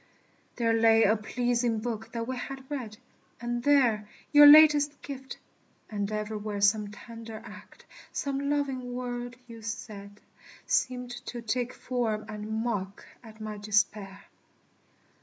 [0.55, 2.97] There lay a pleasing book that we had read
[3.39, 5.37] And there your latest gift;
[5.91, 10.19] and everywhere Some tender act, some loving word you said,
[10.65, 14.23] Seemed to take form and mock at my despair.